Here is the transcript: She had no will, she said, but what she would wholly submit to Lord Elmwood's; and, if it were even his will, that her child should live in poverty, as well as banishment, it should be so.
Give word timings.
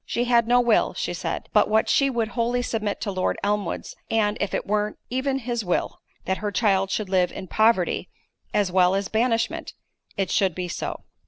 She 0.03 0.23
had 0.23 0.47
no 0.47 0.59
will, 0.59 0.95
she 0.95 1.13
said, 1.13 1.47
but 1.53 1.69
what 1.69 1.87
she 1.87 2.09
would 2.09 2.29
wholly 2.29 2.63
submit 2.63 2.99
to 3.01 3.11
Lord 3.11 3.37
Elmwood's; 3.43 3.95
and, 4.09 4.35
if 4.41 4.51
it 4.51 4.65
were 4.65 4.97
even 5.11 5.37
his 5.37 5.63
will, 5.63 6.01
that 6.25 6.39
her 6.39 6.51
child 6.51 6.89
should 6.89 7.07
live 7.07 7.31
in 7.31 7.45
poverty, 7.45 8.09
as 8.51 8.71
well 8.71 8.95
as 8.95 9.09
banishment, 9.09 9.75
it 10.17 10.31
should 10.31 10.55
be 10.55 10.67
so. 10.67 11.03